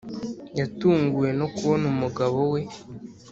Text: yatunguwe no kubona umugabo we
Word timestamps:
yatunguwe 0.59 1.29
no 1.39 1.47
kubona 1.55 1.85
umugabo 1.93 2.39
we 2.51 2.61